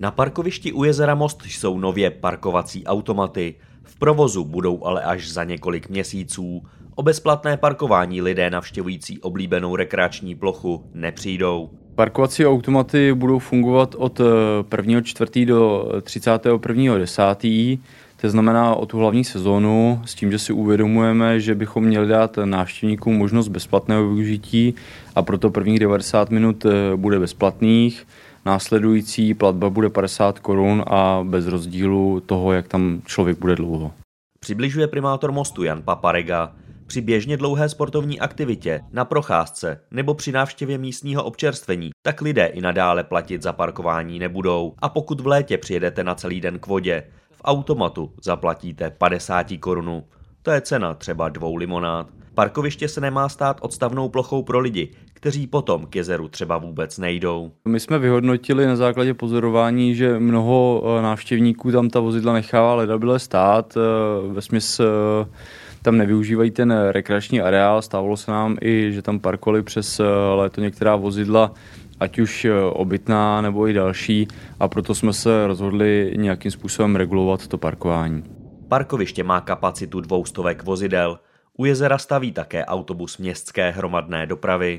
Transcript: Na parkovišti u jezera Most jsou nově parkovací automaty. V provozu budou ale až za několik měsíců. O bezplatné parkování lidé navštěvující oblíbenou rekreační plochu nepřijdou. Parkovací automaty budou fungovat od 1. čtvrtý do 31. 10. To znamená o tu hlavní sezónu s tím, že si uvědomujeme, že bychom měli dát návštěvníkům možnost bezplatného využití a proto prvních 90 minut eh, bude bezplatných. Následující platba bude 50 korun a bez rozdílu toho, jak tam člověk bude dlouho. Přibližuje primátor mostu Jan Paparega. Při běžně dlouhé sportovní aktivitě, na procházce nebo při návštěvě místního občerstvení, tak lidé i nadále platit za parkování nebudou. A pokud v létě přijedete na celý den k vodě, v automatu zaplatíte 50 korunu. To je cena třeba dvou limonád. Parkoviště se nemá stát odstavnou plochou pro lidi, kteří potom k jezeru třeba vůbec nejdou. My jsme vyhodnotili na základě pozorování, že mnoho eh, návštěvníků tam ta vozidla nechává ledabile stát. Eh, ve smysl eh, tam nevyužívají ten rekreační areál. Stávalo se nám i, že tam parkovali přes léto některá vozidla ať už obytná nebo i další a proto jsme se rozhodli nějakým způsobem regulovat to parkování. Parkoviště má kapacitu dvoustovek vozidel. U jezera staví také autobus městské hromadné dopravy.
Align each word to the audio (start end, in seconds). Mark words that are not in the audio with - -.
Na 0.00 0.10
parkovišti 0.10 0.72
u 0.72 0.84
jezera 0.84 1.14
Most 1.14 1.42
jsou 1.44 1.78
nově 1.78 2.10
parkovací 2.10 2.86
automaty. 2.86 3.54
V 3.82 3.98
provozu 3.98 4.44
budou 4.44 4.84
ale 4.84 5.02
až 5.02 5.32
za 5.32 5.44
několik 5.44 5.88
měsíců. 5.88 6.62
O 6.94 7.02
bezplatné 7.02 7.56
parkování 7.56 8.22
lidé 8.22 8.50
navštěvující 8.50 9.18
oblíbenou 9.20 9.76
rekreační 9.76 10.34
plochu 10.34 10.84
nepřijdou. 10.94 11.70
Parkovací 11.94 12.46
automaty 12.46 13.14
budou 13.14 13.38
fungovat 13.38 13.94
od 13.98 14.20
1. 14.76 15.00
čtvrtý 15.00 15.46
do 15.46 15.88
31. 16.02 16.98
10. 16.98 17.22
To 18.20 18.30
znamená 18.30 18.74
o 18.74 18.86
tu 18.86 18.98
hlavní 18.98 19.24
sezónu 19.24 20.02
s 20.04 20.14
tím, 20.14 20.30
že 20.30 20.38
si 20.38 20.52
uvědomujeme, 20.52 21.40
že 21.40 21.54
bychom 21.54 21.84
měli 21.84 22.08
dát 22.08 22.38
návštěvníkům 22.44 23.16
možnost 23.16 23.48
bezplatného 23.48 24.08
využití 24.08 24.74
a 25.14 25.22
proto 25.22 25.50
prvních 25.50 25.78
90 25.78 26.30
minut 26.30 26.64
eh, 26.64 26.96
bude 26.96 27.18
bezplatných. 27.18 28.06
Následující 28.46 29.34
platba 29.34 29.70
bude 29.70 29.88
50 29.90 30.38
korun 30.38 30.84
a 30.86 31.20
bez 31.24 31.46
rozdílu 31.46 32.20
toho, 32.20 32.52
jak 32.52 32.68
tam 32.68 33.02
člověk 33.06 33.38
bude 33.38 33.56
dlouho. 33.56 33.92
Přibližuje 34.40 34.86
primátor 34.86 35.32
mostu 35.32 35.62
Jan 35.62 35.82
Paparega. 35.82 36.52
Při 36.86 37.00
běžně 37.00 37.36
dlouhé 37.36 37.68
sportovní 37.68 38.20
aktivitě, 38.20 38.80
na 38.92 39.04
procházce 39.04 39.80
nebo 39.90 40.14
při 40.14 40.32
návštěvě 40.32 40.78
místního 40.78 41.24
občerstvení, 41.24 41.90
tak 42.02 42.20
lidé 42.20 42.46
i 42.46 42.60
nadále 42.60 43.04
platit 43.04 43.42
za 43.42 43.52
parkování 43.52 44.18
nebudou. 44.18 44.74
A 44.78 44.88
pokud 44.88 45.20
v 45.20 45.26
létě 45.26 45.58
přijedete 45.58 46.04
na 46.04 46.14
celý 46.14 46.40
den 46.40 46.58
k 46.58 46.66
vodě, 46.66 47.02
v 47.32 47.40
automatu 47.44 48.12
zaplatíte 48.22 48.90
50 48.90 49.46
korunu. 49.60 50.04
To 50.42 50.50
je 50.50 50.60
cena 50.60 50.94
třeba 50.94 51.28
dvou 51.28 51.56
limonád. 51.56 52.19
Parkoviště 52.40 52.88
se 52.88 53.00
nemá 53.00 53.28
stát 53.28 53.58
odstavnou 53.60 54.08
plochou 54.08 54.42
pro 54.42 54.60
lidi, 54.60 54.90
kteří 55.12 55.46
potom 55.46 55.86
k 55.86 55.96
jezeru 55.96 56.28
třeba 56.28 56.58
vůbec 56.58 56.98
nejdou. 56.98 57.50
My 57.68 57.80
jsme 57.80 57.98
vyhodnotili 57.98 58.66
na 58.66 58.76
základě 58.76 59.14
pozorování, 59.14 59.94
že 59.94 60.18
mnoho 60.18 60.82
eh, 60.84 61.02
návštěvníků 61.02 61.72
tam 61.72 61.90
ta 61.90 62.00
vozidla 62.00 62.32
nechává 62.32 62.74
ledabile 62.74 63.18
stát. 63.18 63.76
Eh, 63.76 64.32
ve 64.32 64.42
smysl 64.42 64.84
eh, 65.24 65.36
tam 65.82 65.96
nevyužívají 65.96 66.50
ten 66.50 66.72
rekreační 66.90 67.40
areál. 67.40 67.82
Stávalo 67.82 68.16
se 68.16 68.30
nám 68.30 68.56
i, 68.60 68.92
že 68.92 69.02
tam 69.02 69.18
parkovali 69.18 69.62
přes 69.62 70.00
léto 70.34 70.60
některá 70.60 70.96
vozidla 70.96 71.52
ať 72.00 72.18
už 72.18 72.46
obytná 72.72 73.40
nebo 73.40 73.68
i 73.68 73.72
další 73.72 74.28
a 74.60 74.68
proto 74.68 74.94
jsme 74.94 75.12
se 75.12 75.46
rozhodli 75.46 76.12
nějakým 76.16 76.50
způsobem 76.50 76.96
regulovat 76.96 77.46
to 77.46 77.58
parkování. 77.58 78.24
Parkoviště 78.68 79.24
má 79.24 79.40
kapacitu 79.40 80.00
dvoustovek 80.00 80.64
vozidel. 80.64 81.18
U 81.60 81.64
jezera 81.64 81.98
staví 81.98 82.32
také 82.32 82.64
autobus 82.64 83.18
městské 83.18 83.70
hromadné 83.70 84.26
dopravy. 84.26 84.78